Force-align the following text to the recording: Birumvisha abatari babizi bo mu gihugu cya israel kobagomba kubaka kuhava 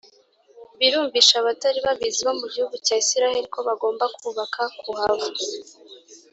Birumvisha 0.79 1.33
abatari 1.41 1.79
babizi 1.85 2.21
bo 2.27 2.33
mu 2.39 2.47
gihugu 2.53 2.75
cya 2.85 2.95
israel 3.03 3.45
kobagomba 3.55 4.05
kubaka 4.21 4.61
kuhava 4.79 5.27